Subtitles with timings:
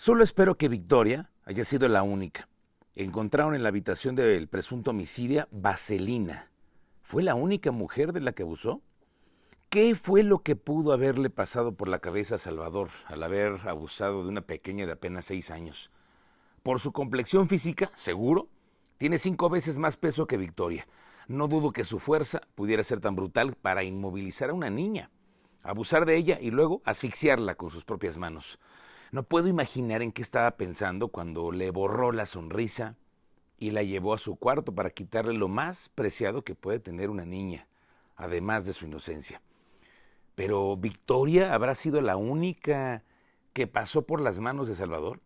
[0.00, 2.48] Solo espero que Victoria haya sido la única.
[2.94, 6.50] Encontraron en la habitación del presunto homicidio vaselina.
[7.02, 8.80] ¿Fue la única mujer de la que abusó?
[9.68, 14.22] ¿Qué fue lo que pudo haberle pasado por la cabeza a Salvador al haber abusado
[14.22, 15.90] de una pequeña de apenas seis años?
[16.62, 18.48] Por su complexión física, seguro,
[18.96, 20.88] tiene cinco veces más peso que Victoria.
[21.28, 25.10] No dudo que su fuerza pudiera ser tan brutal para inmovilizar a una niña,
[25.62, 28.58] abusar de ella y luego asfixiarla con sus propias manos.
[29.12, 32.94] No puedo imaginar en qué estaba pensando cuando le borró la sonrisa
[33.58, 37.24] y la llevó a su cuarto para quitarle lo más preciado que puede tener una
[37.24, 37.66] niña,
[38.14, 39.42] además de su inocencia.
[40.36, 43.02] Pero Victoria habrá sido la única
[43.52, 45.20] que pasó por las manos de Salvador.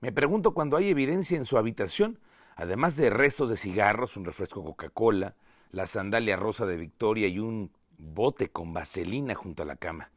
[0.00, 2.20] Me pregunto cuando hay evidencia en su habitación,
[2.54, 5.34] además de restos de cigarros, un refresco Coca-Cola,
[5.72, 10.12] la sandalia rosa de Victoria y un bote con vaselina junto a la cama.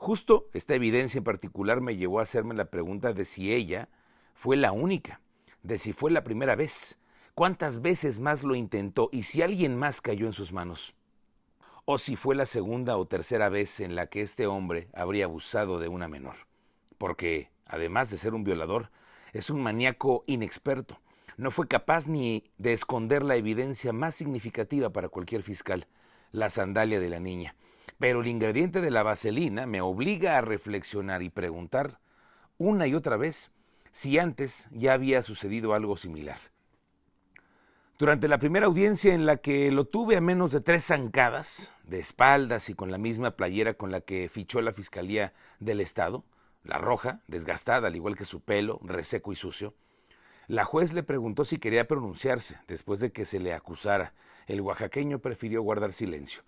[0.00, 3.90] Justo esta evidencia en particular me llevó a hacerme la pregunta de si ella
[4.32, 5.20] fue la única,
[5.62, 6.98] de si fue la primera vez,
[7.34, 10.94] cuántas veces más lo intentó y si alguien más cayó en sus manos,
[11.84, 15.78] o si fue la segunda o tercera vez en la que este hombre habría abusado
[15.78, 16.36] de una menor,
[16.96, 18.90] porque, además de ser un violador,
[19.34, 20.98] es un maníaco inexperto.
[21.36, 25.88] No fue capaz ni de esconder la evidencia más significativa para cualquier fiscal,
[26.32, 27.54] la sandalia de la niña.
[28.00, 32.00] Pero el ingrediente de la vaselina me obliga a reflexionar y preguntar
[32.56, 33.52] una y otra vez
[33.92, 36.38] si antes ya había sucedido algo similar.
[37.98, 42.00] Durante la primera audiencia en la que lo tuve a menos de tres zancadas, de
[42.00, 46.24] espaldas y con la misma playera con la que fichó la Fiscalía del Estado,
[46.64, 49.74] la roja, desgastada al igual que su pelo, reseco y sucio,
[50.48, 54.14] la juez le preguntó si quería pronunciarse después de que se le acusara.
[54.46, 56.42] El oaxaqueño prefirió guardar silencio.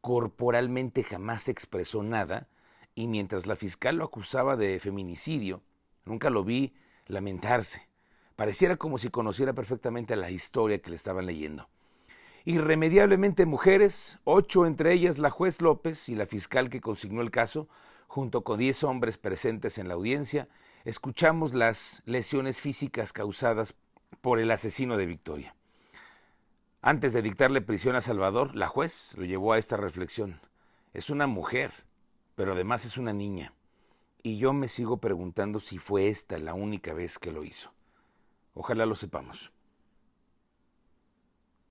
[0.00, 2.48] Corporalmente jamás expresó nada
[2.94, 5.62] y mientras la fiscal lo acusaba de feminicidio,
[6.04, 6.74] nunca lo vi
[7.06, 7.88] lamentarse.
[8.36, 11.68] Pareciera como si conociera perfectamente la historia que le estaban leyendo.
[12.44, 17.68] Irremediablemente mujeres, ocho entre ellas la juez López y la fiscal que consignó el caso,
[18.06, 20.48] junto con diez hombres presentes en la audiencia,
[20.84, 23.74] escuchamos las lesiones físicas causadas
[24.20, 25.54] por el asesino de Victoria.
[26.80, 30.40] Antes de dictarle prisión a Salvador, la juez lo llevó a esta reflexión.
[30.94, 31.72] Es una mujer,
[32.36, 33.52] pero además es una niña.
[34.22, 37.72] Y yo me sigo preguntando si fue esta la única vez que lo hizo.
[38.54, 39.50] Ojalá lo sepamos.